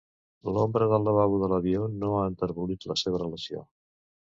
[0.53, 3.65] L'ombra del lavabo de l'avió no ha enterbolit la seva relació.